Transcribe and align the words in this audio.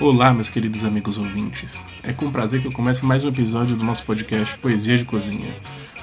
Olá, 0.00 0.32
meus 0.32 0.48
queridos 0.48 0.84
amigos 0.84 1.18
ouvintes. 1.18 1.82
É 2.04 2.12
com 2.12 2.30
prazer 2.30 2.60
que 2.60 2.68
eu 2.68 2.72
começo 2.72 3.04
mais 3.04 3.24
um 3.24 3.28
episódio 3.28 3.74
do 3.74 3.82
nosso 3.82 4.04
podcast 4.04 4.56
Poesia 4.58 4.96
de 4.96 5.04
Cozinha, 5.04 5.52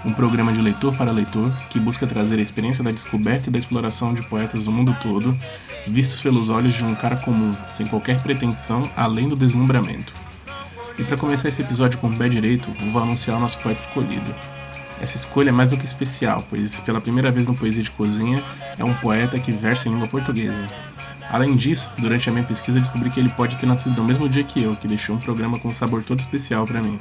um 0.03 0.11
programa 0.11 0.51
de 0.51 0.59
leitor 0.59 0.93
para 0.97 1.13
leitor 1.13 1.49
que 1.69 1.79
busca 1.79 2.05
trazer 2.05 2.37
a 2.37 2.41
experiência 2.41 2.83
da 2.83 2.91
descoberta 2.91 3.47
e 3.47 3.53
da 3.53 3.57
exploração 3.57 4.13
de 4.13 4.27
poetas 4.27 4.65
do 4.65 4.71
mundo 4.71 4.93
todo, 5.01 5.33
vistos 5.87 6.19
pelos 6.19 6.49
olhos 6.49 6.73
de 6.73 6.83
um 6.83 6.93
cara 6.93 7.15
comum, 7.15 7.53
sem 7.69 7.87
qualquer 7.87 8.21
pretensão 8.21 8.83
além 8.97 9.29
do 9.29 9.35
deslumbramento. 9.35 10.13
E 10.99 11.03
para 11.05 11.15
começar 11.15 11.47
esse 11.47 11.61
episódio 11.61 11.97
com 11.97 12.09
o 12.09 12.17
pé 12.17 12.27
direito, 12.27 12.69
vou 12.91 13.01
anunciar 13.01 13.37
o 13.37 13.39
nosso 13.39 13.57
poeta 13.59 13.79
escolhido. 13.79 14.35
Essa 14.99 15.15
escolha 15.15 15.49
é 15.49 15.53
mais 15.53 15.69
do 15.69 15.77
que 15.77 15.85
especial, 15.85 16.45
pois 16.49 16.81
pela 16.81 16.99
primeira 16.99 17.31
vez 17.31 17.47
no 17.47 17.55
Poesia 17.55 17.83
de 17.83 17.91
Cozinha 17.91 18.43
é 18.77 18.83
um 18.83 18.93
poeta 18.95 19.39
que 19.39 19.53
versa 19.53 19.87
em 19.87 19.93
língua 19.93 20.09
portuguesa. 20.09 20.67
Além 21.29 21.55
disso, 21.55 21.91
durante 21.97 22.29
a 22.29 22.31
minha 22.31 22.45
pesquisa 22.45 22.79
descobri 22.79 23.09
que 23.09 23.19
ele 23.19 23.29
pode 23.29 23.57
ter 23.57 23.65
nascido 23.65 23.97
no 23.97 24.03
mesmo 24.03 24.29
dia 24.29 24.43
que 24.43 24.61
eu, 24.61 24.75
que 24.75 24.87
deixou 24.87 25.15
um 25.15 25.19
programa 25.19 25.59
com 25.59 25.69
um 25.69 25.73
sabor 25.73 26.03
todo 26.03 26.19
especial 26.19 26.65
para 26.65 26.81
mim. 26.81 26.99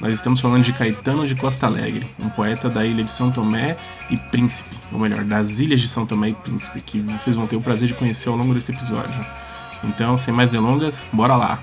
Nós 0.00 0.12
estamos 0.12 0.40
falando 0.40 0.62
de 0.62 0.72
Caetano 0.72 1.26
de 1.26 1.34
Costa 1.34 1.66
Alegre, 1.66 2.06
um 2.24 2.28
poeta 2.28 2.68
da 2.68 2.84
ilha 2.84 3.02
de 3.02 3.10
São 3.10 3.32
Tomé 3.32 3.76
e 4.10 4.16
Príncipe, 4.16 4.76
ou 4.92 4.98
melhor, 4.98 5.24
das 5.24 5.58
ilhas 5.58 5.80
de 5.80 5.88
São 5.88 6.06
Tomé 6.06 6.28
e 6.30 6.34
Príncipe, 6.34 6.80
que 6.80 7.00
vocês 7.00 7.34
vão 7.34 7.46
ter 7.46 7.56
o 7.56 7.60
prazer 7.60 7.88
de 7.88 7.94
conhecer 7.94 8.28
ao 8.28 8.36
longo 8.36 8.54
desse 8.54 8.70
episódio. 8.70 9.24
Então, 9.82 10.16
sem 10.16 10.32
mais 10.32 10.50
delongas, 10.50 11.06
bora 11.12 11.36
lá! 11.36 11.60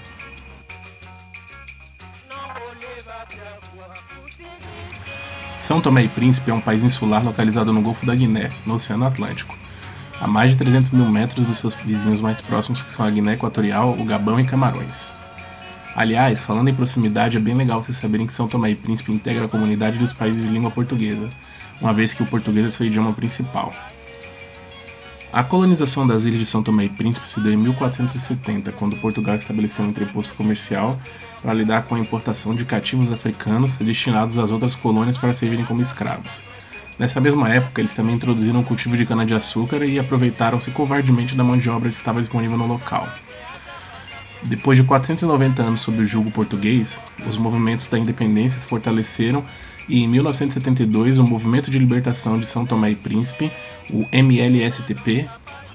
São 5.58 5.80
Tomé 5.80 6.04
e 6.04 6.10
Príncipe 6.10 6.52
é 6.52 6.54
um 6.54 6.62
país 6.62 6.84
insular 6.84 7.24
localizado 7.24 7.72
no 7.72 7.82
Golfo 7.82 8.06
da 8.06 8.14
Guiné, 8.14 8.50
no 8.66 8.76
Oceano 8.76 9.08
Atlântico 9.08 9.58
a 10.20 10.28
mais 10.28 10.52
de 10.52 10.58
300 10.58 10.92
mil 10.92 11.12
metros 11.12 11.46
dos 11.46 11.58
seus 11.58 11.76
vizinhos 11.76 12.22
mais 12.22 12.42
próximos, 12.42 12.82
que 12.82 12.92
são 12.92 13.06
a 13.06 13.12
Guiné 13.12 13.34
Equatorial, 13.34 13.92
o 13.92 14.04
Gabão 14.06 14.40
e 14.40 14.46
Camarões. 14.46 15.12
Aliás, 15.96 16.44
falando 16.44 16.68
em 16.70 16.74
proximidade, 16.74 17.38
é 17.38 17.40
bem 17.40 17.56
legal 17.56 17.82
vocês 17.82 17.98
saberem 17.98 18.28
que 18.28 18.34
São 18.34 18.48
Tomé 18.48 18.72
e 18.72 18.76
Príncipe 18.76 19.14
integra 19.14 19.46
a 19.46 19.50
comunidade 19.50 19.98
dos 19.98 20.12
países 20.12 20.44
de 20.44 20.50
língua 20.50 20.70
portuguesa, 20.70 21.30
uma 21.80 21.94
vez 21.94 22.14
que 22.14 22.22
o 22.22 22.26
português 22.26 22.66
é 22.66 22.70
seu 22.70 22.86
idioma 22.86 23.14
principal. 23.14 23.74
A 25.32 25.44
colonização 25.44 26.08
das 26.08 26.24
ilhas 26.24 26.40
de 26.40 26.46
São 26.46 26.64
Tomé 26.64 26.86
e 26.86 26.90
Príncipe 26.90 27.30
se 27.30 27.40
deu 27.42 27.52
em 27.52 27.58
1470, 27.58 28.72
quando 28.74 28.96
Portugal 28.98 29.36
estabeleceu 29.36 29.84
um 29.84 29.90
entreposto 29.90 30.34
comercial 30.34 31.00
para 31.42 31.54
lidar 31.54 31.84
com 31.84 31.96
a 31.96 32.00
importação 32.00 32.56
de 32.56 32.64
cativos 32.64 33.12
africanos 33.12 33.74
destinados 33.78 34.38
às 34.38 34.52
outras 34.52 34.76
colônias 34.76 35.18
para 35.18 35.34
servirem 35.34 35.66
como 35.66 35.82
escravos. 35.82 36.44
Nessa 36.98 37.20
mesma 37.20 37.50
época, 37.50 37.82
eles 37.82 37.94
também 37.94 38.16
introduziram 38.16 38.62
o 38.62 38.64
cultivo 38.64 38.96
de 38.96 39.06
cana-de-açúcar 39.06 39.84
e 39.84 40.00
aproveitaram-se 40.00 40.72
covardemente 40.72 41.36
da 41.36 41.44
mão 41.44 41.58
de 41.58 41.70
obra 41.70 41.90
que 41.90 41.96
estava 41.96 42.22
disponível 42.22 42.58
no 42.58 42.68
local. 42.68 43.08
Depois 44.44 44.78
de 44.78 44.84
490 44.84 45.62
anos 45.62 45.82
sob 45.82 46.02
o 46.02 46.06
jugo 46.06 46.32
português, 46.32 47.00
os 47.28 47.38
movimentos 47.38 47.88
da 47.88 47.98
independência 47.98 48.60
se 48.60 48.66
fortaleceram 48.66 49.44
e 49.90 50.04
em 50.04 50.08
1972 50.08 51.20
o 51.20 51.24
Movimento 51.24 51.70
de 51.70 51.80
Libertação 51.80 52.38
de 52.38 52.46
São 52.46 52.66
Tomé 52.66 52.92
e 52.92 52.96
Príncipe, 52.96 53.52
o 53.92 54.06
MLSTP, 54.12 55.28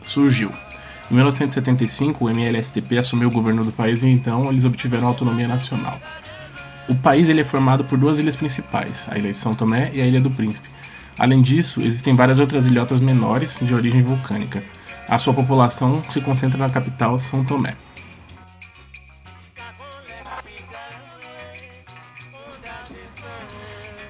surgiu. 0.05 0.50
Em 1.11 1.15
1975 1.15 2.25
o 2.25 2.31
MLSTP 2.31 2.99
assumiu 2.99 3.28
o 3.28 3.33
governo 3.33 3.65
do 3.65 3.72
país 3.72 4.03
e 4.03 4.09
então 4.09 4.49
eles 4.49 4.65
obtiveram 4.65 5.09
autonomia 5.09 5.49
nacional. 5.49 6.00
O 6.89 6.95
país 6.95 7.28
ele 7.28 7.41
é 7.41 7.45
formado 7.45 7.84
por 7.84 7.99
duas 7.99 8.19
ilhas 8.19 8.37
principais, 8.37 9.06
a 9.09 9.19
Ilha 9.19 9.33
de 9.33 9.39
São 9.39 9.55
Tomé 9.55 9.91
e 9.93 10.00
a 10.00 10.06
Ilha 10.06 10.21
do 10.21 10.31
Príncipe, 10.31 10.69
Além 11.19 11.43
disso, 11.43 11.81
existem 11.81 12.15
várias 12.15 12.38
outras 12.38 12.66
ilhotas 12.66 13.00
menores 13.00 13.59
de 13.60 13.75
origem 13.75 14.03
vulcânica. 14.03 14.62
A 15.09 15.19
sua 15.19 15.34
população 15.34 16.03
se 16.09 16.21
concentra 16.21 16.59
na 16.59 16.71
capital 16.71 17.19
São 17.19 17.44
Tomé. 17.44 17.76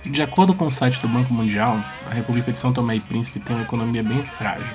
De 0.05 0.23
acordo 0.23 0.55
com 0.55 0.67
o 0.67 0.71
site 0.71 1.01
do 1.01 1.09
Banco 1.09 1.33
Mundial, 1.33 1.81
a 2.05 2.13
República 2.13 2.51
de 2.51 2.59
São 2.59 2.73
Tomé 2.73 2.97
e 2.97 3.01
Príncipe 3.01 3.39
tem 3.39 3.55
uma 3.55 3.65
economia 3.65 4.03
bem 4.03 4.23
frágil, 4.25 4.67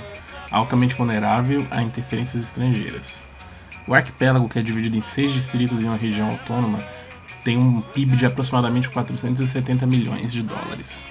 altamente 0.50 0.96
vulnerável 0.96 1.68
a 1.70 1.82
interferências 1.82 2.44
estrangeiras. 2.44 3.22
O 3.88 3.94
arquipélago, 3.94 4.48
que 4.48 4.58
é 4.58 4.62
dividido 4.62 4.98
em 4.98 5.02
seis 5.02 5.34
distritos 5.34 5.82
e 5.82 5.86
uma 5.86 5.98
região 5.98 6.30
autônoma, 6.30 6.80
tem 7.44 7.58
um 7.58 7.82
PIB 7.82 8.16
de 8.16 8.26
aproximadamente 8.26 8.90
470 8.90 9.86
milhões 9.86 10.32
de 10.32 10.42
dólares. 10.42 11.04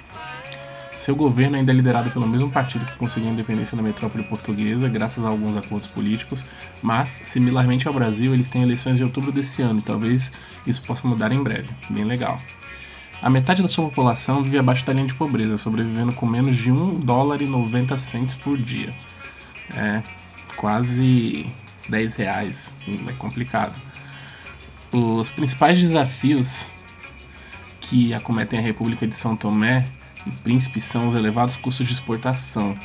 Seu 1.05 1.15
governo 1.15 1.55
ainda 1.55 1.71
é 1.71 1.75
liderado 1.75 2.09
pelo 2.09 2.27
mesmo 2.27 2.49
partido 2.49 2.83
que 2.83 2.95
conseguiu 2.95 3.29
a 3.29 3.33
independência 3.33 3.77
da 3.77 3.83
metrópole 3.83 4.23
portuguesa, 4.23 4.89
graças 4.89 5.23
a 5.23 5.27
alguns 5.27 5.55
acordos 5.55 5.87
políticos, 5.87 6.43
mas, 6.81 7.19
similarmente 7.21 7.87
ao 7.87 7.93
Brasil, 7.93 8.33
eles 8.33 8.49
têm 8.49 8.63
eleições 8.63 8.95
de 8.95 9.03
outubro 9.03 9.31
desse 9.31 9.61
ano 9.61 9.77
e 9.77 9.81
talvez 9.83 10.31
isso 10.65 10.81
possa 10.81 11.07
mudar 11.07 11.31
em 11.31 11.43
breve. 11.43 11.69
Bem 11.91 12.05
legal. 12.05 12.39
A 13.21 13.29
metade 13.29 13.61
da 13.61 13.67
sua 13.67 13.83
população 13.83 14.41
vive 14.41 14.57
abaixo 14.57 14.83
da 14.83 14.93
linha 14.93 15.05
de 15.05 15.13
pobreza, 15.13 15.59
sobrevivendo 15.59 16.11
com 16.11 16.25
menos 16.25 16.57
de 16.57 16.71
1 16.71 16.93
dólar 16.93 17.39
e 17.43 17.45
90 17.45 17.95
centes 17.99 18.33
por 18.33 18.57
dia. 18.57 18.91
É 19.77 20.01
quase 20.55 21.45
10 21.87 22.15
reais, 22.15 22.75
é 22.87 23.13
complicado. 23.19 23.79
Os 24.91 25.29
principais 25.29 25.79
desafios 25.79 26.65
que 27.79 28.11
acometem 28.11 28.57
a 28.57 28.61
República 28.63 29.05
de 29.05 29.15
São 29.15 29.35
Tomé 29.35 29.85
e 30.25 30.31
Príncipe 30.41 30.81
são 30.81 31.09
os 31.09 31.15
elevados 31.15 31.55
custos 31.55 31.87
de 31.87 31.93
exportação. 31.93 32.77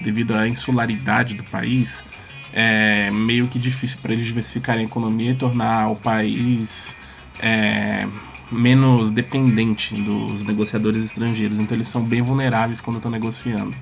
Devido 0.00 0.34
à 0.34 0.46
insularidade 0.46 1.34
do 1.34 1.44
país, 1.44 2.04
é 2.52 3.10
meio 3.10 3.48
que 3.48 3.58
difícil 3.58 3.98
para 4.02 4.12
eles 4.12 4.26
diversificarem 4.26 4.82
a 4.82 4.84
economia 4.84 5.30
e 5.30 5.34
tornar 5.34 5.88
o 5.88 5.96
país 5.96 6.96
é, 7.38 8.06
menos 8.50 9.10
dependente 9.10 9.94
dos 9.94 10.44
negociadores 10.44 11.04
estrangeiros. 11.04 11.58
Então 11.58 11.76
eles 11.76 11.88
são 11.88 12.02
bem 12.02 12.22
vulneráveis 12.22 12.80
quando 12.80 12.96
estão 12.96 13.10
negociando. 13.10 13.74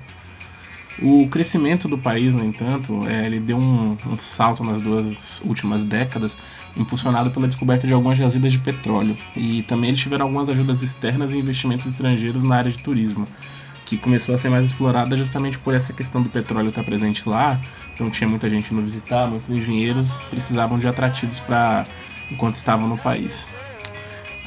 O 1.01 1.27
crescimento 1.27 1.89
do 1.89 1.97
país, 1.97 2.33
no 2.33 2.45
entanto, 2.45 3.01
é, 3.05 3.25
ele 3.25 3.37
deu 3.37 3.57
um, 3.57 3.97
um, 4.07 4.15
salto 4.15 4.63
nas 4.63 4.81
duas 4.81 5.41
últimas 5.43 5.83
décadas, 5.83 6.37
impulsionado 6.75 7.31
pela 7.31 7.47
descoberta 7.47 7.85
de 7.85 7.93
algumas 7.93 8.17
jazidas 8.17 8.53
de 8.53 8.59
petróleo. 8.59 9.17
E 9.35 9.61
também 9.63 9.89
eles 9.89 9.99
tiveram 9.99 10.27
algumas 10.27 10.47
ajudas 10.47 10.81
externas 10.81 11.33
e 11.33 11.37
investimentos 11.37 11.85
estrangeiros 11.85 12.43
na 12.43 12.55
área 12.55 12.71
de 12.71 12.81
turismo, 12.81 13.27
que 13.85 13.97
começou 13.97 14.33
a 14.33 14.37
ser 14.37 14.49
mais 14.49 14.65
explorada 14.65 15.17
justamente 15.17 15.59
por 15.59 15.73
essa 15.73 15.91
questão 15.91 16.21
do 16.21 16.29
petróleo 16.29 16.67
estar 16.67 16.83
presente 16.83 17.27
lá. 17.27 17.59
Então 17.93 18.09
tinha 18.09 18.29
muita 18.29 18.49
gente 18.49 18.73
indo 18.73 18.81
visitar, 18.81 19.27
muitos 19.27 19.51
engenheiros 19.51 20.17
precisavam 20.29 20.79
de 20.79 20.87
atrativos 20.87 21.41
para 21.41 21.85
enquanto 22.31 22.55
estavam 22.55 22.87
no 22.87 22.97
país. 22.97 23.49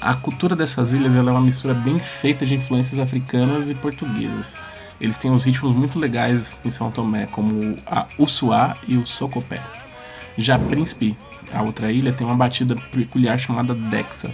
A 0.01 0.15
cultura 0.15 0.57
dessas 0.57 0.95
ilhas 0.95 1.15
é 1.15 1.21
uma 1.21 1.43
mistura 1.43 1.75
bem 1.75 1.99
feita 1.99 2.47
de 2.47 2.55
influências 2.55 2.99
africanas 2.99 3.69
e 3.69 3.75
portuguesas 3.75 4.57
eles 5.01 5.17
têm 5.17 5.31
uns 5.31 5.45
ritmos 5.45 5.77
muito 5.77 5.99
legais 5.99 6.59
em 6.65 6.71
São 6.71 6.91
Tomé, 6.91 7.27
como 7.27 7.77
a 7.87 8.07
Ussuá 8.19 8.75
e 8.87 8.97
o 8.97 9.07
Socopé. 9.07 9.61
Já 10.37 10.59
Príncipe, 10.59 11.17
a 11.53 11.63
outra 11.63 11.91
ilha, 11.91 12.13
tem 12.13 12.27
uma 12.27 12.37
batida 12.37 12.77
peculiar 12.93 13.39
chamada 13.39 13.75
Dexa, 13.75 14.33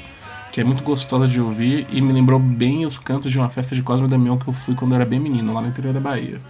que 0.52 0.60
é 0.60 0.64
muito 0.64 0.84
gostosa 0.84 1.26
de 1.26 1.40
ouvir 1.40 1.86
e 1.90 2.00
me 2.00 2.12
lembrou 2.12 2.38
bem 2.38 2.86
os 2.86 2.98
cantos 2.98 3.30
de 3.30 3.38
uma 3.38 3.50
festa 3.50 3.74
de 3.74 3.82
Cosme 3.82 4.08
Damião 4.08 4.38
que 4.38 4.48
eu 4.48 4.52
fui 4.52 4.74
quando 4.74 4.92
eu 4.92 4.96
era 4.96 5.04
bem 5.04 5.18
menino, 5.18 5.52
lá 5.52 5.60
no 5.60 5.68
interior 5.68 5.92
da 5.92 6.00
Bahia. 6.00 6.40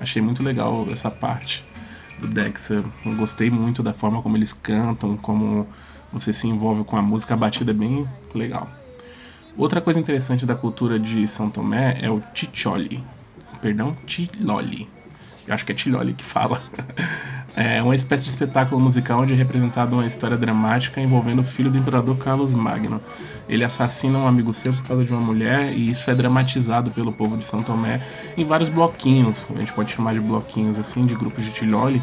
Achei 0.00 0.22
muito 0.22 0.42
legal 0.42 0.86
essa 0.90 1.10
parte 1.10 1.66
do 2.18 2.26
Dexa. 2.26 2.82
Eu 3.04 3.16
gostei 3.16 3.50
muito 3.50 3.82
da 3.82 3.92
forma 3.92 4.22
como 4.22 4.36
eles 4.36 4.52
cantam, 4.52 5.16
como 5.16 5.66
você 6.12 6.32
se 6.32 6.48
envolve 6.48 6.84
com 6.84 6.96
a 6.96 7.02
música, 7.02 7.34
a 7.34 7.36
batida 7.36 7.70
é 7.70 7.74
bem 7.74 8.08
legal. 8.34 8.68
Outra 9.56 9.80
coisa 9.80 10.00
interessante 10.00 10.46
da 10.46 10.54
cultura 10.54 10.98
de 10.98 11.26
São 11.28 11.50
Tomé 11.50 11.98
é 12.00 12.10
o 12.10 12.20
Ticholi, 12.32 13.04
perdão, 13.60 13.94
Tiloli. 14.06 14.88
Eu 15.46 15.54
acho 15.54 15.64
que 15.64 15.72
é 15.72 15.74
Tiloli 15.74 16.12
que 16.12 16.24
fala. 16.24 16.62
É 17.56 17.82
uma 17.82 17.96
espécie 17.96 18.24
de 18.24 18.30
espetáculo 18.30 18.80
musical 18.80 19.20
onde 19.20 19.34
é 19.34 19.36
representada 19.36 19.94
uma 19.94 20.06
história 20.06 20.36
dramática 20.36 21.00
envolvendo 21.00 21.40
o 21.40 21.44
filho 21.44 21.70
do 21.70 21.76
imperador 21.76 22.16
Carlos 22.16 22.52
Magno. 22.54 23.02
Ele 23.48 23.64
assassina 23.64 24.18
um 24.18 24.26
amigo 24.26 24.54
seu 24.54 24.72
por 24.72 24.84
causa 24.84 25.04
de 25.04 25.12
uma 25.12 25.20
mulher 25.20 25.72
e 25.72 25.90
isso 25.90 26.08
é 26.10 26.14
dramatizado 26.14 26.92
pelo 26.92 27.12
povo 27.12 27.36
de 27.36 27.44
São 27.44 27.62
Tomé 27.62 28.00
em 28.36 28.44
vários 28.44 28.68
bloquinhos, 28.68 29.48
a 29.54 29.58
gente 29.58 29.72
pode 29.72 29.90
chamar 29.90 30.14
de 30.14 30.20
bloquinhos 30.20 30.78
assim, 30.78 31.02
de 31.02 31.14
grupos 31.14 31.44
de 31.44 31.50
Tiloli, 31.50 32.00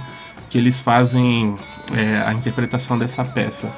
que 0.50 0.58
eles 0.58 0.80
fazem 0.80 1.56
é, 1.96 2.22
a 2.28 2.34
interpretação 2.34 2.98
dessa 3.00 3.24
peça. 3.24 3.72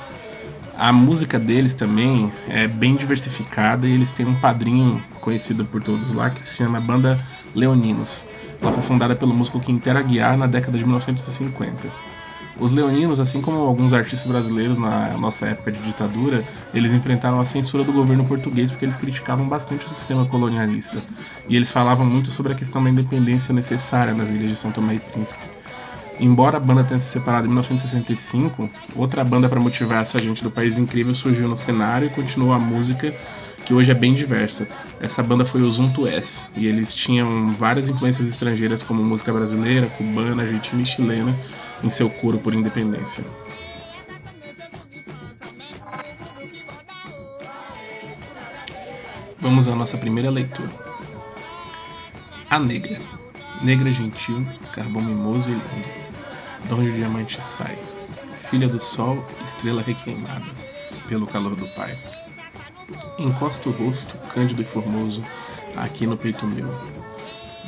A 0.80 0.94
música 0.94 1.38
deles 1.38 1.74
também 1.74 2.32
é 2.48 2.66
bem 2.66 2.96
diversificada 2.96 3.86
e 3.86 3.92
eles 3.92 4.14
têm 4.14 4.26
um 4.26 4.36
padrinho 4.36 5.04
conhecido 5.20 5.66
por 5.66 5.84
todos 5.84 6.14
lá 6.14 6.30
que 6.30 6.42
se 6.42 6.56
chama 6.56 6.80
Banda 6.80 7.20
Leoninos. 7.54 8.26
Ela 8.62 8.72
foi 8.72 8.82
fundada 8.82 9.14
pelo 9.14 9.34
músico 9.34 9.60
Quintero 9.60 10.00
Aguiar 10.00 10.38
na 10.38 10.48
década 10.48 10.78
de 10.78 10.86
1950. 10.86 11.90
Os 12.58 12.72
leoninos, 12.72 13.20
assim 13.20 13.42
como 13.42 13.58
alguns 13.58 13.92
artistas 13.92 14.26
brasileiros 14.32 14.78
na 14.78 15.18
nossa 15.18 15.48
época 15.48 15.70
de 15.70 15.82
ditadura, 15.82 16.46
eles 16.74 16.94
enfrentaram 16.94 17.42
a 17.42 17.46
censura 17.46 17.84
do 17.84 17.92
governo 17.92 18.24
português 18.24 18.72
porque 18.72 18.86
eles 18.86 18.96
criticavam 18.96 19.50
bastante 19.50 19.86
o 19.86 19.90
sistema 19.90 20.26
colonialista. 20.28 21.02
E 21.50 21.58
eles 21.58 21.70
falavam 21.70 22.06
muito 22.06 22.32
sobre 22.32 22.54
a 22.54 22.56
questão 22.56 22.82
da 22.82 22.90
independência 22.90 23.54
necessária 23.54 24.14
nas 24.14 24.30
ilhas 24.30 24.52
de 24.52 24.56
São 24.56 24.72
Tomé 24.72 24.96
e 24.96 25.00
Príncipe. 25.02 25.59
Embora 26.20 26.58
a 26.58 26.60
banda 26.60 26.84
tenha 26.84 27.00
se 27.00 27.08
separado 27.08 27.46
em 27.46 27.50
1965, 27.50 28.70
outra 28.96 29.24
banda 29.24 29.48
para 29.48 29.60
motivar 29.60 30.04
essa 30.04 30.22
gente 30.22 30.44
do 30.44 30.52
país 30.52 30.78
incrível 30.78 31.16
surgiu 31.16 31.48
no 31.48 31.58
cenário 31.58 32.08
e 32.08 32.10
continuou 32.10 32.52
a 32.52 32.60
música, 32.60 33.16
que 33.66 33.74
hoje 33.74 33.90
é 33.92 33.94
bem 33.94 34.14
diversa. 34.14 34.68
Essa 35.00 35.24
banda 35.24 35.46
foi 35.46 35.62
o 35.62 35.72
Zunto 35.72 36.06
S, 36.06 36.46
e 36.56 36.68
eles 36.68 36.94
tinham 36.94 37.54
várias 37.54 37.88
influências 37.88 38.28
estrangeiras 38.28 38.84
como 38.84 39.02
música 39.02 39.32
brasileira, 39.32 39.88
cubana, 39.88 40.44
argentina 40.44 40.82
e 40.82 40.86
chilena 40.86 41.34
em 41.82 41.90
seu 41.90 42.10
coro 42.10 42.38
por 42.38 42.54
independência. 42.54 43.24
Vamos 49.40 49.70
à 49.70 49.76
nossa 49.76 49.98
primeira 49.98 50.30
leitura. 50.30 50.70
A 52.50 52.60
Negra. 52.60 53.19
Negra 53.62 53.92
gentil, 53.92 54.46
carvão 54.74 55.02
mimoso 55.02 55.50
e 55.50 55.54
lindo 55.54 56.10
de 56.66 56.74
onde 56.74 56.90
o 56.90 56.94
diamante 56.94 57.42
sai, 57.42 57.78
filha 58.50 58.68
do 58.68 58.80
sol, 58.82 59.26
estrela 59.46 59.82
requeimada 59.82 60.46
pelo 61.08 61.28
calor 61.28 61.56
do 61.56 61.68
pai. 61.70 61.98
Encosta 63.18 63.70
o 63.70 63.72
rosto, 63.72 64.18
cândido 64.34 64.62
e 64.62 64.66
formoso, 64.66 65.24
aqui 65.76 66.06
no 66.06 66.18
peito 66.18 66.46
meu. 66.46 66.68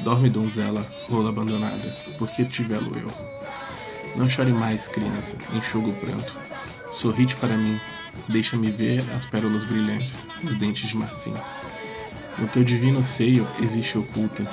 Dorme, 0.04 0.30
donzela, 0.30 0.86
rola 1.10 1.30
abandonada, 1.30 1.96
porque 2.18 2.46
te 2.46 2.64
velo 2.64 2.98
eu. 2.98 3.12
Não 4.16 4.30
chore 4.30 4.52
mais, 4.52 4.88
criança, 4.88 5.38
enxuga 5.54 5.90
o 5.90 5.96
pranto. 5.96 6.36
Sorrite 6.92 7.36
para 7.36 7.58
mim, 7.58 7.80
deixa-me 8.28 8.70
ver 8.70 9.04
as 9.16 9.26
pérolas 9.26 9.64
brilhantes, 9.64 10.28
os 10.44 10.56
dentes 10.56 10.90
de 10.90 10.98
marfim. 10.98 11.34
No 12.38 12.48
teu 12.48 12.64
divino 12.64 13.04
seio 13.04 13.48
existe 13.62 13.98
oculta, 13.98 14.44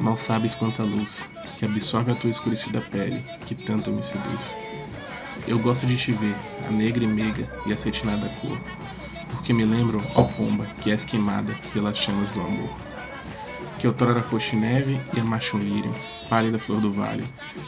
mal 0.00 0.16
sabes 0.16 0.54
quanta 0.54 0.82
luz, 0.82 1.28
que 1.58 1.64
absorve 1.64 2.12
a 2.12 2.14
tua 2.14 2.30
escurecida 2.30 2.80
pele, 2.80 3.22
que 3.46 3.54
tanto 3.54 3.90
me 3.90 4.02
seduz. 4.02 4.56
Eu 5.46 5.58
gosto 5.58 5.86
de 5.86 5.96
te 5.96 6.12
ver, 6.12 6.34
a 6.68 6.70
negra 6.70 7.04
e 7.04 7.06
meiga 7.06 7.48
e 7.66 7.72
acetinada 7.72 8.28
cor, 8.40 8.58
porque 9.30 9.52
me 9.52 9.64
lembro, 9.64 10.02
ó 10.14 10.22
pomba, 10.22 10.66
que 10.80 10.90
és 10.90 11.04
queimada 11.04 11.54
pelas 11.72 11.96
chamas 11.96 12.30
do 12.30 12.40
amor. 12.40 12.70
Que 13.78 13.86
outrora 13.86 14.22
foste 14.22 14.56
neve 14.56 15.00
e 15.14 15.20
amaste 15.20 15.56
um 15.56 15.60
lírio, 15.60 15.94
pálida 16.28 16.58
flor 16.58 16.80
do 16.80 16.92
vale, 16.92 17.24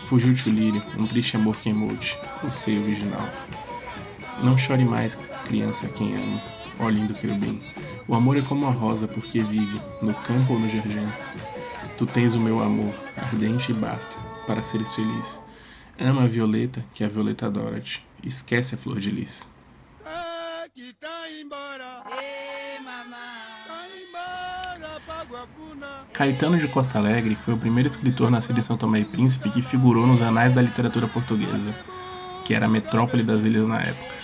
fugiu-te 0.09 0.49
o 0.49 0.53
lírio, 0.53 0.83
um 0.99 1.07
triste 1.07 1.37
amor 1.37 1.57
queimou-te, 1.57 2.19
o 2.43 2.51
seio 2.51 2.83
virginal. 2.83 3.27
Não 4.43 4.59
chore 4.59 4.85
mais, 4.85 5.19
criança, 5.47 5.89
quem 5.89 6.15
ama, 6.15 6.41
ó 6.79 6.89
lindo 6.89 7.15
querubim. 7.15 7.61
O 8.09 8.15
amor 8.15 8.37
é 8.37 8.43
como 8.43 8.67
a 8.67 8.71
rosa 8.71 9.07
porque 9.07 9.43
vive, 9.43 9.81
no 10.01 10.13
campo 10.15 10.55
ou 10.55 10.59
no 10.59 10.69
jardim. 10.69 11.07
Tu 12.03 12.07
tens 12.07 12.35
o 12.35 12.41
meu 12.41 12.61
amor, 12.61 12.93
ardente 13.17 13.71
e 13.71 13.75
basta, 13.77 14.17
para 14.45 14.61
seres 14.61 14.93
feliz. 14.93 15.41
Ama 16.01 16.25
a 16.25 16.27
violeta, 16.27 16.85
que 16.93 17.05
a 17.05 17.09
violeta 17.09 17.47
adora-te. 17.47 18.05
Esquece 18.25 18.75
a 18.75 18.79
flor 18.79 18.99
de 18.99 19.09
lis. 19.09 19.49
Caetano 26.13 26.59
de 26.59 26.67
Costa 26.67 26.99
Alegre 26.99 27.37
foi 27.37 27.55
o 27.55 27.59
primeiro 27.59 27.89
escritor 27.89 28.33
nascido 28.33 28.59
em 28.59 28.65
São 28.65 28.77
Tomé 28.77 28.99
e 28.99 29.05
Príncipe 29.05 29.51
que 29.51 29.63
figurou 29.63 30.05
nos 30.05 30.23
anais 30.23 30.53
da 30.53 30.61
literatura 30.61 31.07
portuguesa, 31.07 31.73
que 32.45 32.53
era 32.53 32.67
a 32.67 32.69
metrópole 32.69 33.23
das 33.23 33.43
ilhas 33.43 33.69
na 33.69 33.81
época. 33.81 34.15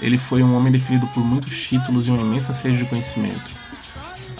Ele 0.00 0.16
foi 0.16 0.44
um 0.44 0.54
homem 0.54 0.70
definido 0.70 1.08
por 1.08 1.24
muitos 1.24 1.60
títulos 1.60 2.06
e 2.06 2.10
uma 2.12 2.22
imensa 2.22 2.54
sede 2.54 2.76
de 2.76 2.84
conhecimento 2.84 3.59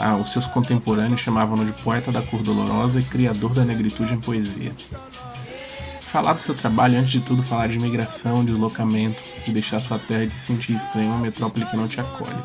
ah, 0.00 0.16
os 0.16 0.32
seus 0.32 0.46
contemporâneos 0.46 1.20
chamavam-no 1.20 1.64
de 1.64 1.72
poeta 1.82 2.10
da 2.10 2.22
cor 2.22 2.42
dolorosa 2.42 3.00
e 3.00 3.02
criador 3.02 3.52
da 3.52 3.64
negritude 3.64 4.14
em 4.14 4.20
poesia. 4.20 4.72
Falar 6.00 6.32
do 6.32 6.40
seu 6.40 6.54
trabalho, 6.54 6.98
antes 6.98 7.12
de 7.12 7.20
tudo, 7.20 7.42
falar 7.42 7.68
de 7.68 7.76
imigração, 7.76 8.44
deslocamento, 8.44 9.20
de 9.44 9.52
deixar 9.52 9.78
sua 9.78 9.98
terra 9.98 10.24
e 10.24 10.26
de 10.26 10.34
se 10.34 10.46
sentir 10.46 10.74
estranho 10.74 11.10
uma 11.10 11.18
metrópole 11.18 11.64
que 11.66 11.76
não 11.76 11.86
te 11.86 12.00
acolhe. 12.00 12.42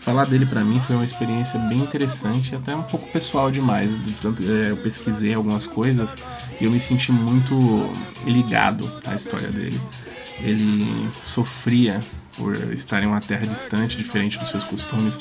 Falar 0.00 0.26
dele 0.26 0.46
para 0.46 0.64
mim 0.64 0.80
foi 0.80 0.96
uma 0.96 1.04
experiência 1.04 1.58
bem 1.60 1.78
interessante, 1.78 2.54
até 2.54 2.74
um 2.74 2.82
pouco 2.82 3.06
pessoal 3.12 3.50
demais. 3.50 3.90
É, 3.90 4.70
eu 4.70 4.76
pesquisei 4.78 5.32
algumas 5.34 5.66
coisas 5.66 6.16
e 6.60 6.64
eu 6.64 6.70
me 6.70 6.80
senti 6.80 7.12
muito 7.12 7.54
ligado 8.24 8.90
à 9.06 9.14
história 9.14 9.48
dele. 9.48 9.80
Ele 10.40 11.10
sofria 11.22 12.00
por 12.40 12.56
estar 12.72 13.02
em 13.02 13.06
uma 13.06 13.20
terra 13.20 13.46
distante, 13.46 13.96
diferente 13.96 14.38
dos 14.38 14.48
seus 14.48 14.64
costumes, 14.64 15.14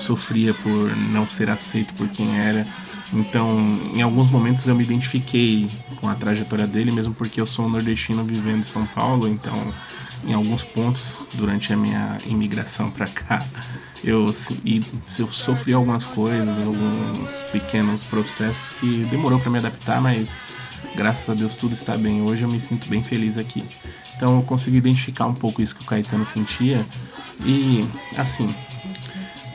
sofria 0.00 0.52
por 0.52 0.96
não 1.10 1.26
ser 1.28 1.48
aceito 1.48 1.94
por 1.94 2.08
quem 2.08 2.38
era. 2.38 2.66
Então, 3.12 3.56
em 3.94 4.02
alguns 4.02 4.30
momentos 4.30 4.66
eu 4.66 4.74
me 4.74 4.82
identifiquei 4.82 5.70
com 6.00 6.08
a 6.08 6.14
trajetória 6.14 6.66
dele, 6.66 6.90
mesmo 6.90 7.14
porque 7.14 7.40
eu 7.40 7.46
sou 7.46 7.66
um 7.66 7.68
nordestino 7.68 8.24
vivendo 8.24 8.60
em 8.60 8.64
São 8.64 8.84
Paulo, 8.86 9.28
então 9.28 9.54
em 10.26 10.32
alguns 10.32 10.62
pontos 10.62 11.20
durante 11.34 11.72
a 11.72 11.76
minha 11.76 12.18
imigração 12.26 12.90
para 12.90 13.06
cá, 13.06 13.44
eu, 14.02 14.34
e, 14.64 14.82
eu 15.18 15.30
sofri 15.30 15.72
algumas 15.72 16.04
coisas, 16.04 16.48
alguns 16.64 17.42
pequenos 17.52 18.02
processos 18.02 18.70
que 18.80 19.04
demorou 19.10 19.38
para 19.38 19.50
me 19.50 19.58
adaptar, 19.58 20.00
mas 20.00 20.36
graças 20.94 21.28
a 21.28 21.34
Deus 21.34 21.54
tudo 21.54 21.74
está 21.74 21.96
bem. 21.96 22.22
Hoje 22.22 22.42
eu 22.42 22.48
me 22.48 22.60
sinto 22.60 22.88
bem 22.88 23.02
feliz 23.02 23.36
aqui. 23.36 23.64
Então 24.16 24.36
eu 24.36 24.42
consegui 24.42 24.78
identificar 24.78 25.26
um 25.26 25.34
pouco 25.34 25.60
isso 25.60 25.74
que 25.74 25.82
o 25.82 25.86
Caetano 25.86 26.24
sentia 26.24 26.84
e 27.44 27.84
assim, 28.16 28.52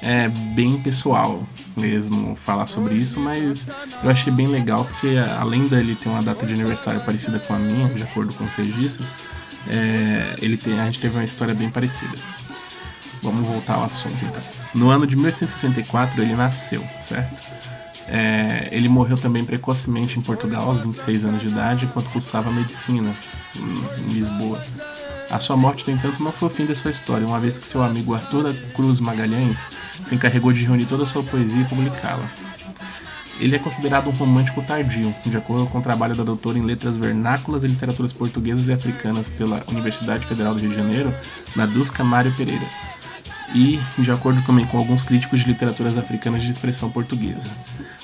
é 0.01 0.27
bem 0.53 0.81
pessoal 0.81 1.41
mesmo 1.77 2.35
falar 2.35 2.67
sobre 2.67 2.95
isso, 2.95 3.19
mas 3.19 3.67
eu 4.03 4.09
achei 4.09 4.31
bem 4.31 4.47
legal 4.47 4.85
porque 4.85 5.17
além 5.37 5.67
dele 5.67 5.95
ter 5.95 6.09
uma 6.09 6.21
data 6.21 6.45
de 6.45 6.53
aniversário 6.53 6.99
parecida 7.01 7.39
com 7.39 7.53
a 7.53 7.59
minha, 7.59 7.87
de 7.87 8.03
acordo 8.03 8.33
com 8.33 8.43
os 8.43 8.53
registros, 8.53 9.15
é, 9.67 10.35
ele 10.41 10.57
tem, 10.57 10.79
a 10.79 10.85
gente 10.85 10.99
teve 10.99 11.15
uma 11.15 11.23
história 11.23 11.53
bem 11.53 11.69
parecida. 11.69 12.17
Vamos 13.21 13.47
voltar 13.47 13.75
ao 13.75 13.85
assunto 13.85 14.15
então. 14.23 14.41
No 14.75 14.89
ano 14.89 15.05
de 15.05 15.15
1864 15.15 16.21
ele 16.21 16.35
nasceu, 16.35 16.83
certo? 17.01 17.41
É, 18.11 18.69
ele 18.71 18.89
morreu 18.89 19.17
também 19.17 19.45
precocemente 19.45 20.17
em 20.17 20.21
Portugal, 20.21 20.67
aos 20.67 20.79
26 20.79 21.25
anos 21.25 21.41
de 21.41 21.47
idade, 21.47 21.85
enquanto 21.85 22.09
cursava 22.09 22.51
medicina 22.51 23.15
em 23.55 24.13
Lisboa. 24.13 24.59
A 25.29 25.39
sua 25.39 25.55
morte, 25.55 25.87
no 25.87 25.95
entanto, 25.95 26.23
não 26.23 26.31
foi 26.31 26.49
o 26.49 26.51
fim 26.51 26.65
da 26.65 26.73
sua 26.73 26.89
história, 26.89 27.25
uma 27.25 27.39
vez 27.39 27.59
que 27.59 27.67
seu 27.67 27.83
amigo 27.83 28.15
Arthur 28.15 28.51
da 28.51 28.53
Cruz 28.73 28.99
Magalhães 28.99 29.67
se 30.03 30.15
encarregou 30.15 30.51
de 30.51 30.65
reunir 30.65 30.85
toda 30.85 31.03
a 31.03 31.05
sua 31.05 31.21
poesia 31.21 31.61
e 31.61 31.65
publicá-la. 31.65 32.27
Ele 33.39 33.55
é 33.55 33.59
considerado 33.59 34.07
um 34.07 34.11
romântico 34.11 34.61
tardio, 34.63 35.13
de 35.25 35.37
acordo 35.37 35.67
com 35.67 35.77
o 35.77 35.81
trabalho 35.81 36.15
da 36.15 36.23
doutora 36.23 36.57
em 36.57 36.65
Letras 36.65 36.97
Vernáculas 36.97 37.63
e 37.63 37.67
Literaturas 37.67 38.11
Portuguesas 38.11 38.67
e 38.67 38.73
Africanas 38.73 39.29
pela 39.29 39.61
Universidade 39.69 40.25
Federal 40.25 40.55
do 40.55 40.59
Rio 40.59 40.71
de 40.71 40.75
Janeiro, 40.75 41.13
Nadusca 41.55 42.03
Mário 42.03 42.33
Pereira, 42.35 42.65
e 43.53 43.79
de 43.97 44.11
acordo 44.11 44.41
também 44.43 44.65
com 44.65 44.77
alguns 44.77 45.03
críticos 45.03 45.39
de 45.39 45.45
literaturas 45.45 45.97
africanas 45.97 46.43
de 46.43 46.51
expressão 46.51 46.89
portuguesa. 46.89 47.49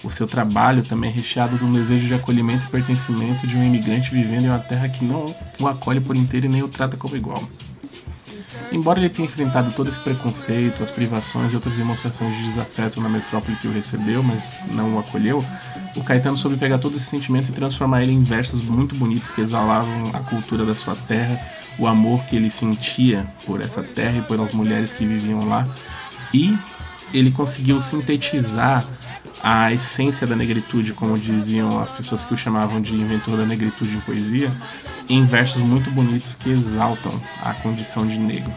O 0.03 0.11
seu 0.11 0.27
trabalho 0.27 0.83
também 0.83 1.09
é 1.09 1.13
recheado 1.13 1.57
de 1.57 1.63
um 1.63 1.73
desejo 1.73 2.05
de 2.05 2.13
acolhimento 2.13 2.65
e 2.65 2.69
pertencimento 2.69 3.47
de 3.47 3.55
um 3.55 3.63
imigrante 3.63 4.11
vivendo 4.11 4.45
em 4.45 4.49
uma 4.49 4.59
terra 4.59 4.87
que 4.89 5.03
não 5.03 5.33
o 5.59 5.67
acolhe 5.67 5.99
por 5.99 6.15
inteiro 6.15 6.45
e 6.45 6.49
nem 6.49 6.63
o 6.63 6.67
trata 6.67 6.95
como 6.97 7.15
igual. 7.15 7.43
Embora 8.71 8.99
ele 8.99 9.09
tenha 9.09 9.27
enfrentado 9.27 9.71
todo 9.71 9.89
esse 9.89 9.99
preconceito, 9.99 10.83
as 10.83 10.91
privações 10.91 11.51
e 11.51 11.55
outras 11.55 11.75
demonstrações 11.75 12.35
de 12.35 12.43
desafeto 12.45 12.99
na 12.99 13.07
metrópole 13.07 13.55
que 13.57 13.67
o 13.67 13.71
recebeu, 13.71 14.21
mas 14.23 14.57
não 14.71 14.95
o 14.95 14.99
acolheu, 14.99 15.43
o 15.95 16.03
Caetano 16.03 16.37
soube 16.37 16.57
pegar 16.57 16.77
todo 16.77 16.97
esse 16.97 17.05
sentimento 17.05 17.49
e 17.49 17.53
transformar 17.53 18.03
ele 18.03 18.11
em 18.11 18.23
versos 18.23 18.63
muito 18.63 18.95
bonitos 18.95 19.31
que 19.31 19.41
exalavam 19.41 20.11
a 20.13 20.19
cultura 20.19 20.65
da 20.65 20.73
sua 20.73 20.95
terra, 20.95 21.39
o 21.77 21.87
amor 21.87 22.23
que 22.25 22.35
ele 22.35 22.49
sentia 22.49 23.25
por 23.45 23.61
essa 23.61 23.83
terra 23.83 24.17
e 24.17 24.21
pelas 24.21 24.51
mulheres 24.51 24.91
que 24.91 25.05
viviam 25.05 25.47
lá. 25.47 25.67
E 26.33 26.57
ele 27.13 27.31
conseguiu 27.31 27.81
sintetizar 27.81 28.85
a 29.43 29.71
essência 29.71 30.25
da 30.25 30.35
negritude, 30.35 30.93
como 30.93 31.17
diziam 31.17 31.79
as 31.79 31.91
pessoas 31.91 32.23
que 32.23 32.33
o 32.33 32.37
chamavam 32.37 32.81
de 32.81 32.93
inventor 32.93 33.37
da 33.37 33.45
negritude 33.45 33.95
em 33.95 33.99
poesia, 33.99 34.51
em 35.07 35.25
versos 35.25 35.61
muito 35.61 35.91
bonitos 35.91 36.33
que 36.33 36.49
exaltam 36.49 37.11
a 37.43 37.53
condição 37.53 38.07
de 38.07 38.17
negro. 38.17 38.51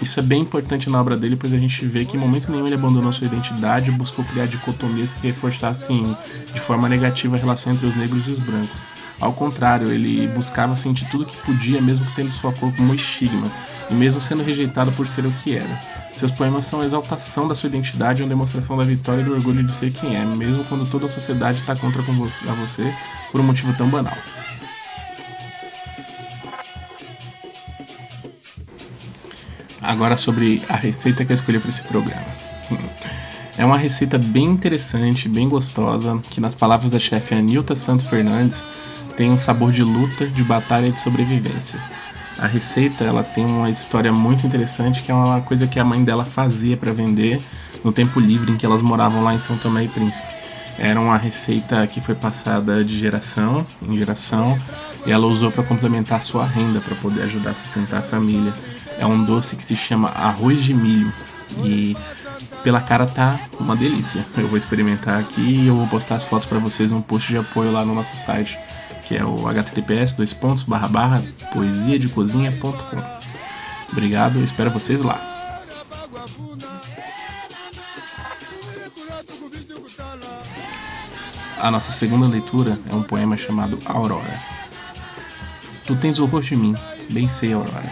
Isso 0.00 0.20
é 0.20 0.22
bem 0.22 0.42
importante 0.42 0.90
na 0.90 1.00
obra 1.00 1.16
dele, 1.16 1.36
pois 1.36 1.52
a 1.54 1.58
gente 1.58 1.86
vê 1.86 2.04
que 2.04 2.16
em 2.16 2.20
momento 2.20 2.50
nenhum 2.50 2.66
ele 2.66 2.74
abandonou 2.74 3.12
sua 3.12 3.26
identidade 3.26 3.88
e 3.88 3.92
buscou 3.92 4.24
criar 4.24 4.46
dicotomias 4.46 5.14
que 5.14 5.26
reforçassem 5.28 6.16
de 6.52 6.60
forma 6.60 6.88
negativa 6.88 7.36
a 7.36 7.38
relação 7.38 7.72
entre 7.72 7.86
os 7.86 7.96
negros 7.96 8.26
e 8.26 8.30
os 8.30 8.38
brancos. 8.38 8.80
Ao 9.20 9.32
contrário, 9.32 9.90
ele 9.90 10.28
buscava 10.28 10.76
sentir 10.76 11.06
tudo 11.10 11.24
que 11.24 11.36
podia, 11.38 11.80
mesmo 11.80 12.06
tendo 12.14 12.30
sua 12.30 12.52
cor 12.52 12.74
como 12.76 12.94
estigma, 12.94 13.50
e 13.90 13.94
mesmo 13.94 14.20
sendo 14.20 14.42
rejeitado 14.42 14.92
por 14.92 15.08
ser 15.08 15.24
o 15.24 15.32
que 15.32 15.56
era. 15.56 15.80
Seus 16.14 16.30
poemas 16.30 16.66
são 16.66 16.82
a 16.82 16.84
exaltação 16.84 17.48
da 17.48 17.54
sua 17.54 17.68
identidade 17.68 18.20
e 18.20 18.24
uma 18.24 18.28
demonstração 18.28 18.76
da 18.76 18.84
vitória 18.84 19.22
e 19.22 19.24
do 19.24 19.32
orgulho 19.32 19.64
de 19.64 19.72
ser 19.72 19.90
quem 19.90 20.16
é, 20.16 20.24
mesmo 20.24 20.64
quando 20.64 20.88
toda 20.90 21.06
a 21.06 21.08
sociedade 21.08 21.60
está 21.60 21.74
contra 21.74 22.02
a 22.02 22.54
você 22.54 22.94
por 23.32 23.40
um 23.40 23.44
motivo 23.44 23.72
tão 23.74 23.88
banal. 23.88 24.16
Agora 29.80 30.16
sobre 30.16 30.62
a 30.68 30.76
receita 30.76 31.24
que 31.24 31.32
eu 31.32 31.34
escolhi 31.34 31.58
para 31.58 31.70
esse 31.70 31.82
programa. 31.82 32.26
É 33.56 33.64
uma 33.64 33.78
receita 33.78 34.18
bem 34.18 34.44
interessante, 34.44 35.28
bem 35.28 35.48
gostosa, 35.48 36.20
que 36.30 36.40
nas 36.40 36.54
palavras 36.54 36.90
da 36.90 36.98
chefe 36.98 37.34
Anilta 37.34 37.74
Santos 37.74 38.06
Fernandes 38.06 38.64
tem 39.16 39.30
um 39.30 39.38
sabor 39.38 39.72
de 39.72 39.82
luta, 39.82 40.26
de 40.26 40.42
batalha 40.42 40.86
e 40.86 40.92
de 40.92 41.00
sobrevivência. 41.00 41.80
A 42.38 42.46
receita 42.46 43.02
ela 43.02 43.24
tem 43.24 43.46
uma 43.46 43.70
história 43.70 44.12
muito 44.12 44.46
interessante 44.46 45.02
que 45.02 45.10
é 45.10 45.14
uma 45.14 45.40
coisa 45.40 45.66
que 45.66 45.80
a 45.80 45.84
mãe 45.84 46.04
dela 46.04 46.24
fazia 46.24 46.76
para 46.76 46.92
vender 46.92 47.40
no 47.82 47.92
tempo 47.92 48.20
livre 48.20 48.52
em 48.52 48.56
que 48.56 48.66
elas 48.66 48.82
moravam 48.82 49.22
lá 49.22 49.34
em 49.34 49.38
São 49.38 49.56
Tomé 49.56 49.84
e 49.84 49.88
Príncipe. 49.88 50.28
Era 50.78 51.00
uma 51.00 51.16
receita 51.16 51.86
que 51.86 52.02
foi 52.02 52.14
passada 52.14 52.84
de 52.84 52.98
geração 52.98 53.64
em 53.80 53.96
geração 53.96 54.58
e 55.06 55.12
ela 55.12 55.26
usou 55.26 55.50
para 55.50 55.64
complementar 55.64 56.22
sua 56.22 56.44
renda 56.44 56.80
para 56.80 56.94
poder 56.96 57.22
ajudar 57.22 57.50
a 57.50 57.54
sustentar 57.54 58.00
a 58.00 58.02
família. 58.02 58.52
É 58.98 59.06
um 59.06 59.24
doce 59.24 59.56
que 59.56 59.64
se 59.64 59.74
chama 59.74 60.10
arroz 60.10 60.62
de 60.62 60.74
milho 60.74 61.10
e 61.64 61.96
pela 62.62 62.80
cara 62.80 63.06
tá 63.06 63.38
uma 63.58 63.74
delícia. 63.74 64.26
Eu 64.36 64.48
vou 64.48 64.58
experimentar 64.58 65.20
aqui 65.20 65.40
e 65.40 65.68
eu 65.68 65.76
vou 65.76 65.86
postar 65.86 66.16
as 66.16 66.24
fotos 66.24 66.46
para 66.46 66.58
vocês 66.58 66.92
no 66.92 67.00
post 67.00 67.28
de 67.28 67.38
apoio 67.38 67.72
lá 67.72 67.84
no 67.84 67.94
nosso 67.94 68.14
site, 68.16 68.58
que 69.06 69.16
é 69.16 69.24
o 69.24 69.48
https 69.48 70.14
dois 70.14 70.32
pontos 70.32 70.64
barra 70.64 70.88
barra 70.88 71.22
poesiadecozinha.com. 71.52 73.16
Obrigado, 73.92 74.40
espero 74.40 74.70
vocês 74.70 75.00
lá. 75.00 75.20
A 81.58 81.70
nossa 81.70 81.90
segunda 81.90 82.26
leitura 82.26 82.78
é 82.90 82.94
um 82.94 83.02
poema 83.02 83.36
chamado 83.36 83.78
Aurora. 83.86 84.40
Tu 85.84 85.94
tens 85.96 86.18
horror 86.18 86.42
de 86.42 86.56
mim, 86.56 86.76
bem 87.10 87.28
sei, 87.28 87.52
Aurora. 87.52 87.90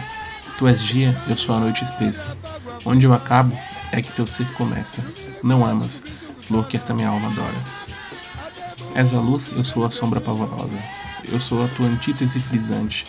Tu 0.57 0.67
és 0.67 0.81
dia, 0.83 1.15
eu 1.27 1.35
sou 1.35 1.55
a 1.55 1.59
noite 1.59 1.83
espessa. 1.83 2.37
Onde 2.85 3.05
eu 3.05 3.13
acabo 3.13 3.57
é 3.91 4.01
que 4.01 4.11
teu 4.11 4.27
ser 4.27 4.47
começa. 4.53 5.03
Não 5.41 5.65
amas, 5.65 6.03
flor 6.41 6.67
que 6.67 6.77
esta 6.77 6.93
minha 6.93 7.09
alma 7.09 7.29
adora. 7.29 7.63
És 8.93 9.13
a 9.13 9.19
luz, 9.19 9.49
eu 9.55 9.63
sou 9.63 9.85
a 9.85 9.91
sombra 9.91 10.21
pavorosa. 10.21 10.79
Eu 11.31 11.39
sou 11.39 11.63
a 11.63 11.67
tua 11.67 11.87
antítese 11.87 12.39
frisante. 12.39 13.05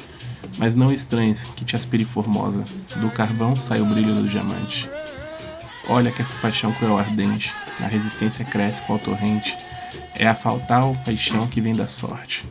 Mas 0.58 0.74
não 0.74 0.92
estranhes 0.92 1.44
que 1.44 1.64
te 1.64 1.76
aspire 1.76 2.04
formosa. 2.04 2.64
Do 2.96 3.10
carvão 3.10 3.56
sai 3.56 3.80
o 3.80 3.86
brilho 3.86 4.14
do 4.14 4.28
diamante. 4.28 4.88
Olha 5.88 6.10
que 6.10 6.22
esta 6.22 6.34
paixão 6.38 6.72
cruel 6.72 6.98
ardente, 6.98 7.52
a 7.80 7.86
resistência 7.86 8.44
cresce 8.44 8.82
a 8.90 8.98
torrente 8.98 9.56
é 10.18 10.26
a 10.26 10.34
fatal 10.34 10.96
paixão 11.04 11.46
que 11.46 11.60
vem 11.60 11.74
da 11.74 11.86
sorte. 11.86 12.44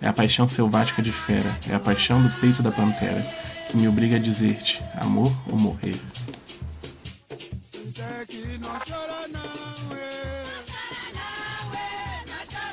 É 0.00 0.08
a 0.08 0.12
paixão 0.12 0.48
selvática 0.48 1.02
de 1.02 1.12
fera, 1.12 1.50
é 1.68 1.74
a 1.74 1.80
paixão 1.80 2.22
do 2.22 2.30
peito 2.40 2.62
da 2.62 2.70
pantera, 2.70 3.20
que 3.68 3.76
me 3.76 3.88
obriga 3.88 4.16
a 4.16 4.20
dizer-te, 4.20 4.80
amor 4.96 5.32
ou 5.48 5.58
morrer. 5.58 6.00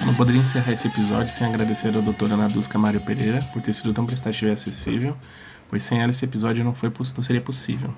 Não 0.07 0.15
poderia 0.15 0.39
encerrar 0.39 0.71
esse 0.71 0.87
episódio 0.87 1.29
sem 1.29 1.45
agradecer 1.45 1.89
a 1.89 1.99
doutora 1.99 2.37
Nadusca 2.37 2.79
Mário 2.79 3.01
Pereira 3.01 3.41
por 3.51 3.61
ter 3.61 3.73
sido 3.73 3.93
tão 3.93 4.05
prestativa 4.05 4.49
e 4.49 4.53
acessível, 4.53 5.17
pois 5.69 5.83
sem 5.83 6.01
ela 6.01 6.11
esse 6.11 6.23
episódio 6.23 6.63
não, 6.63 6.73
foi, 6.73 6.89
não 6.89 7.21
seria 7.21 7.41
possível. 7.41 7.93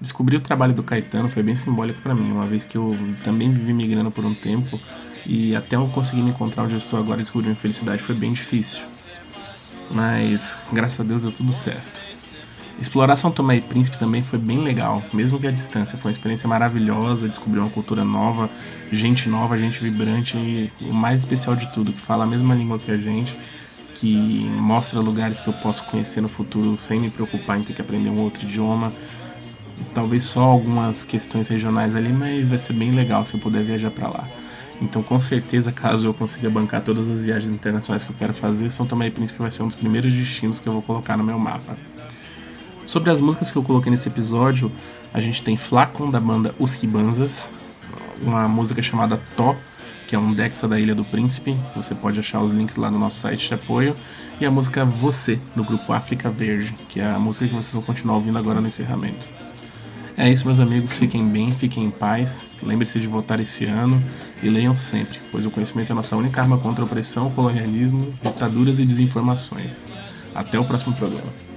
Descobrir 0.00 0.38
o 0.38 0.40
trabalho 0.40 0.74
do 0.74 0.82
Caetano 0.82 1.30
foi 1.30 1.44
bem 1.44 1.54
simbólico 1.54 2.00
para 2.00 2.12
mim, 2.12 2.32
uma 2.32 2.44
vez 2.44 2.64
que 2.64 2.76
eu 2.76 2.88
também 3.22 3.52
vivi 3.52 3.72
migrando 3.72 4.10
por 4.10 4.24
um 4.24 4.34
tempo 4.34 4.80
e 5.24 5.54
até 5.54 5.76
eu 5.76 5.86
conseguir 5.90 6.22
me 6.22 6.30
encontrar 6.30 6.64
onde 6.64 6.74
eu 6.74 6.78
estou 6.78 6.98
agora 6.98 7.20
e 7.20 7.22
descobrir 7.22 7.50
minha 7.50 7.56
felicidade 7.60 8.02
foi 8.02 8.16
bem 8.16 8.32
difícil. 8.32 8.82
Mas 9.92 10.58
graças 10.72 10.98
a 10.98 11.04
Deus 11.04 11.20
deu 11.20 11.30
tudo 11.30 11.52
certo. 11.52 12.11
Explorar 12.80 13.16
São 13.16 13.30
Tomé 13.30 13.56
e 13.56 13.60
Príncipe 13.60 13.98
também 13.98 14.22
foi 14.22 14.38
bem 14.38 14.58
legal, 14.58 15.02
mesmo 15.12 15.38
que 15.38 15.46
a 15.46 15.50
distância. 15.50 15.96
Foi 15.98 16.10
uma 16.10 16.14
experiência 16.14 16.48
maravilhosa, 16.48 17.28
descobrir 17.28 17.60
uma 17.60 17.70
cultura 17.70 18.04
nova, 18.04 18.50
gente 18.90 19.28
nova, 19.28 19.56
gente 19.56 19.82
vibrante 19.82 20.36
e 20.36 20.72
o 20.82 20.92
mais 20.92 21.20
especial 21.20 21.54
de 21.54 21.72
tudo, 21.72 21.92
que 21.92 22.00
fala 22.00 22.24
a 22.24 22.26
mesma 22.26 22.54
língua 22.54 22.78
que 22.78 22.90
a 22.90 22.96
gente, 22.96 23.36
que 23.94 24.44
mostra 24.58 24.98
lugares 25.00 25.38
que 25.38 25.48
eu 25.48 25.54
posso 25.54 25.84
conhecer 25.84 26.20
no 26.20 26.28
futuro 26.28 26.76
sem 26.76 26.98
me 26.98 27.10
preocupar 27.10 27.58
em 27.58 27.62
ter 27.62 27.72
que 27.72 27.80
aprender 27.80 28.10
um 28.10 28.18
outro 28.18 28.42
idioma 28.42 28.92
talvez 29.94 30.24
só 30.24 30.42
algumas 30.42 31.04
questões 31.04 31.48
regionais 31.48 31.94
ali, 31.94 32.12
mas 32.12 32.48
vai 32.48 32.58
ser 32.58 32.72
bem 32.72 32.92
legal 32.92 33.26
se 33.26 33.34
eu 33.34 33.40
puder 33.40 33.62
viajar 33.62 33.90
para 33.90 34.08
lá. 34.08 34.28
Então, 34.80 35.02
com 35.02 35.18
certeza, 35.20 35.70
caso 35.70 36.06
eu 36.06 36.14
consiga 36.14 36.50
bancar 36.50 36.82
todas 36.82 37.08
as 37.08 37.20
viagens 37.22 37.52
internacionais 37.52 38.02
que 38.02 38.10
eu 38.10 38.16
quero 38.16 38.34
fazer, 38.34 38.70
São 38.70 38.86
Tomé 38.86 39.06
e 39.06 39.10
Príncipe 39.10 39.40
vai 39.40 39.50
ser 39.50 39.62
um 39.62 39.68
dos 39.68 39.76
primeiros 39.76 40.12
destinos 40.12 40.58
que 40.58 40.68
eu 40.68 40.72
vou 40.72 40.82
colocar 40.82 41.16
no 41.16 41.22
meu 41.22 41.38
mapa. 41.38 41.76
Sobre 42.92 43.08
as 43.08 43.22
músicas 43.22 43.50
que 43.50 43.56
eu 43.56 43.62
coloquei 43.62 43.90
nesse 43.90 44.06
episódio, 44.06 44.70
a 45.14 45.18
gente 45.18 45.42
tem 45.42 45.56
Flacon 45.56 46.10
da 46.10 46.20
banda 46.20 46.54
Os 46.58 46.74
Ribanzas, 46.74 47.48
uma 48.20 48.46
música 48.46 48.82
chamada 48.82 49.18
Tó, 49.34 49.56
que 50.06 50.14
é 50.14 50.18
um 50.18 50.34
Dexa 50.34 50.68
da 50.68 50.78
Ilha 50.78 50.94
do 50.94 51.02
Príncipe. 51.02 51.56
Você 51.74 51.94
pode 51.94 52.20
achar 52.20 52.42
os 52.42 52.52
links 52.52 52.76
lá 52.76 52.90
no 52.90 52.98
nosso 52.98 53.16
site 53.20 53.48
de 53.48 53.54
apoio. 53.54 53.96
E 54.38 54.44
a 54.44 54.50
música 54.50 54.84
Você, 54.84 55.40
do 55.56 55.64
grupo 55.64 55.90
África 55.90 56.28
Verde, 56.28 56.74
que 56.90 57.00
é 57.00 57.10
a 57.10 57.18
música 57.18 57.48
que 57.48 57.54
vocês 57.54 57.72
vão 57.72 57.80
continuar 57.80 58.16
ouvindo 58.16 58.36
agora 58.36 58.60
no 58.60 58.68
encerramento. 58.68 59.26
É 60.14 60.30
isso, 60.30 60.44
meus 60.44 60.60
amigos. 60.60 60.92
Fiquem 60.92 61.26
bem, 61.26 61.50
fiquem 61.50 61.86
em 61.86 61.90
paz. 61.90 62.44
Lembre-se 62.62 63.00
de 63.00 63.08
votar 63.08 63.40
esse 63.40 63.64
ano 63.64 64.04
e 64.42 64.50
leiam 64.50 64.76
sempre, 64.76 65.18
pois 65.30 65.46
o 65.46 65.50
conhecimento 65.50 65.88
é 65.88 65.92
a 65.92 65.96
nossa 65.96 66.14
única 66.14 66.42
arma 66.42 66.58
contra 66.58 66.82
a 66.82 66.84
opressão, 66.84 67.30
colonialismo, 67.30 68.12
ditaduras 68.22 68.78
e 68.78 68.84
desinformações. 68.84 69.82
Até 70.34 70.60
o 70.60 70.64
próximo 70.66 70.94
programa. 70.94 71.51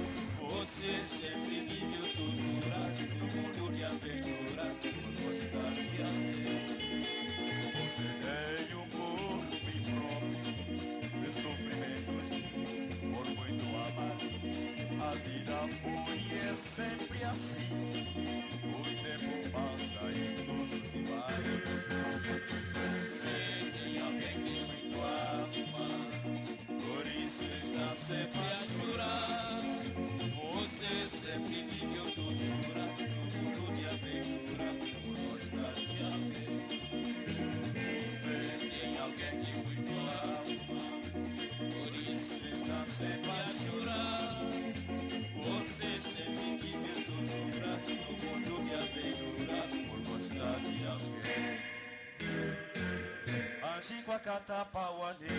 wakatapa 54.16 54.90
wande 54.90 55.30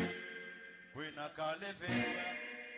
kwena 0.94 1.30
kalevera 1.30 2.26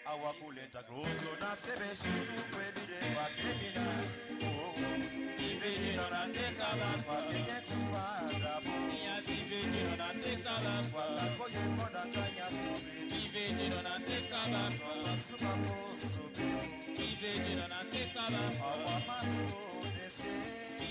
awakuleta 0.06 0.84
kroso 0.84 1.32
nasebeshitu 1.42 2.36
kwevile 2.52 3.00
vakemina 3.16 3.86
oh, 4.48 4.74
ivejino 5.50 6.06
natekalafa 6.10 7.16
kenyekuvadabo 7.30 8.74
ivejino 9.40 9.96
natekalafa 10.02 11.04
kakoyekodakanyasube 11.18 12.92
ivejino 13.24 13.82
natekalafa 13.82 14.90
kasubakosobe 15.04 16.48
ivejino 17.10 17.66
natekalafa 17.74 18.66
awamatodese 18.74 20.32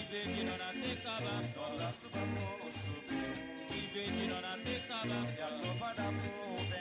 ivejino 0.01 0.55
natekalafa 0.63 1.65
kasubakosobe 1.79 3.58
Dividida 3.79 4.41
na 4.41 4.57
teca 4.59 4.99
bafa 5.07 5.39
E 5.39 5.43
a 5.43 5.47
tropa 5.61 5.95
da 5.95 6.09
porra 6.19 6.79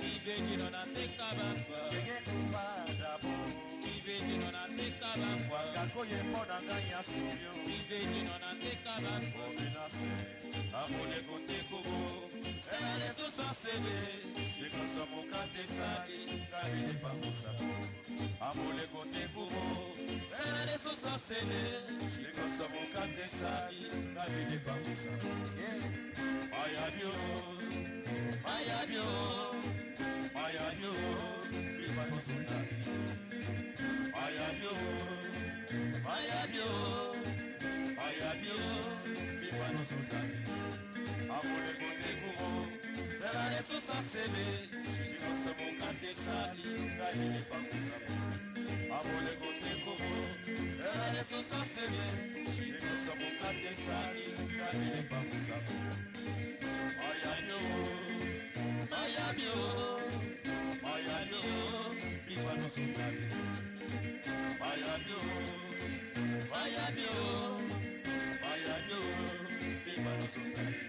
Dividida 0.00 0.70
na 0.70 0.82
teca 0.86 1.28
bafa 1.38 1.78
Cheguei 1.90 2.22
culpada 2.26 3.18
porra 3.22 3.48
Dividida 3.84 4.50
na 4.50 4.66
teca 4.76 5.10
bafa 5.20 5.46
Qualquer 5.48 5.90
coisa 5.94 6.24
pode 6.32 6.66
ganhar 6.66 7.02
subiu 7.04 7.52
Dividida 7.64 8.38
na 8.40 8.52
teca 8.58 8.94
bafa 9.04 9.20
Come 9.36 9.66
nascer 9.70 10.18
A 10.74 10.88
mulher 10.88 11.22
com 11.28 11.38
teco 11.46 11.78
bom 11.86 12.30
Ela 12.74 13.04
é 13.04 13.12
só 13.12 13.28
saber 13.30 14.36
Chega 14.52 14.86
só 14.94 15.06
mocar 15.06 15.46
te 15.48 15.62
sabe 15.62 16.26
moça 17.24 17.54
A 18.40 18.54
mulher 18.54 18.88
com 18.88 19.06
sala 20.30 20.60
lisusu 20.66 21.06
asele 21.14 21.60
liboso 22.22 22.64
mokate 22.72 23.22
esali 23.28 23.84
nabini 24.14 24.58
pamusa 24.66 25.14
mayabio 26.52 27.12
mayabio 28.44 29.06
mayabio 30.34 30.92
bibanosundami 31.78 32.76
mayabio 34.14 34.74
mayabio 36.06 36.70
mayabio 37.98 38.58
bibanosundami 39.40 40.38
amolekotekungo 41.36 42.50
sala 43.20 43.44
lisusu 43.52 43.92
asele 43.98 44.46
liboso 45.10 45.50
mokate 45.60 46.08
esali 46.14 46.70
nabini 46.98 47.40
pamusa 47.50 48.45
abolego 48.96 49.48
te 49.62 49.72
kobo 49.84 50.10
sala 50.78 51.06
lisusu 51.14 51.60
sene 51.72 52.06
ekoso 52.76 53.12
kokate 53.20 53.72
saki 53.84 54.26
kalele 54.58 55.00
pamusako 55.10 55.74
mayabio 56.98 57.60
mayabio 58.92 59.56
mayabio 60.84 61.42
bipanosokabe 62.26 63.26
mayabio 64.60 65.20
mayabio 66.50 67.16
mayabio 68.42 69.00
bipanosokabe 69.84 70.85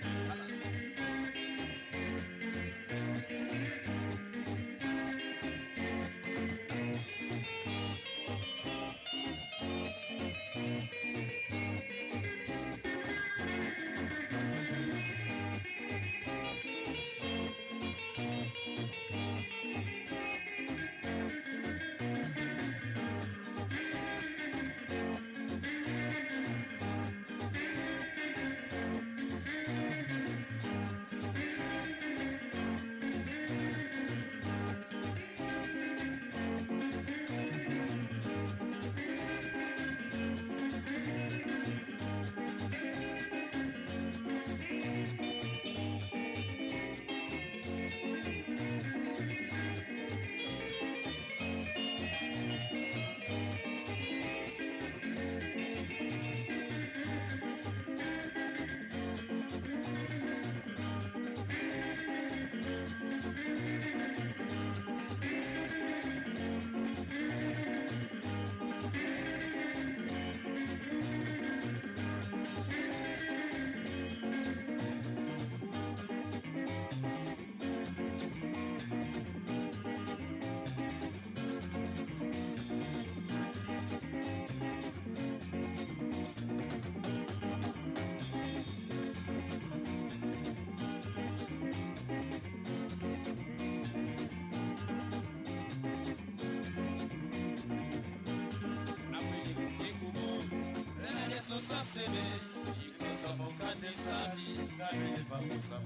kopusa 105.47 105.77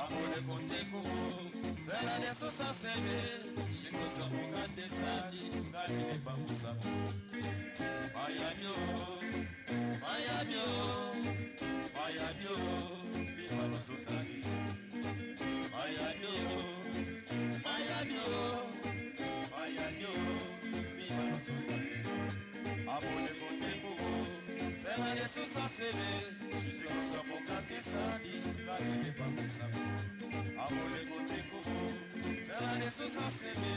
amole 0.00 0.38
kondeko 0.48 1.00
zala 1.86 2.14
nyonso 2.22 2.48
sasebe 2.58 3.16
shikoso 3.76 4.24
okatesani 4.42 5.42
ngai 5.70 5.96
nepamusa 6.08 6.70
mayabio 8.14 8.74
mayabio 10.02 10.66
mayabio 11.96 12.56
bibalosotani 13.36 14.38
mayabio 15.72 16.34
mayabio 17.64 18.28
mayabio 19.52 20.12
bibalosotani 20.96 21.92
amole 22.94 23.32
kondeko 23.40 23.92
zala 24.82 25.08
nyonso 25.16 25.42
sasebe 25.54 26.45
nini 28.84 29.10
pamisa 29.18 29.66
aboleko 30.64 31.18
te 31.28 31.38
koko 31.50 31.76
zala 32.46 32.72
lisusu 32.80 33.20
aseme 33.28 33.72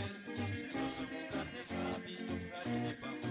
jinoso 0.48 1.04
mokate 1.14 1.62
sabi 1.70 2.14
ngai 2.28 2.68
nini 2.72 2.94
pamisa 3.02 3.29